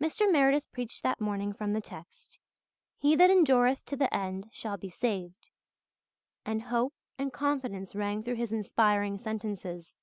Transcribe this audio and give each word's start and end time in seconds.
Mr. 0.00 0.30
Meredith 0.30 0.70
preached 0.70 1.02
that 1.02 1.20
morning 1.20 1.52
from 1.52 1.72
the 1.72 1.80
text, 1.80 2.38
"He 2.96 3.16
that 3.16 3.28
endureth 3.28 3.84
to 3.86 3.96
the 3.96 4.14
end 4.16 4.48
shall 4.52 4.76
be 4.76 4.88
saved," 4.88 5.50
and 6.46 6.62
hope 6.62 6.94
and 7.18 7.32
confidence 7.32 7.96
rang 7.96 8.22
through 8.22 8.36
his 8.36 8.52
inspiring 8.52 9.18
sentences. 9.18 9.98